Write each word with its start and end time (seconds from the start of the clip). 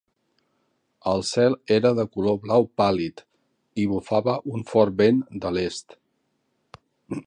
El 1.11 1.21
cel 1.31 1.57
era 1.75 1.91
de 1.99 2.05
color 2.15 2.39
blau 2.47 2.65
pàl·lid 2.83 3.23
i 3.85 3.89
bufava 3.95 4.37
un 4.57 4.67
fort 4.75 5.01
vent 5.05 5.25
de 5.45 5.57
l'est 5.59 5.99